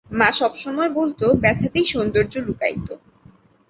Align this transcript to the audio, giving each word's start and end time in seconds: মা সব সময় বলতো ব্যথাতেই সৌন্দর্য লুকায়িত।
মা 0.11 0.29
সব 0.31 0.53
সময় 0.55 0.91
বলতো 0.99 1.25
ব্যথাতেই 1.43 1.85
সৌন্দর্য 1.85 2.33
লুকায়িত। 2.47 2.87